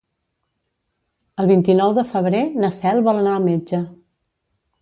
[1.43, 3.83] El vint-i-nou de febrer na Cel vol anar al metge.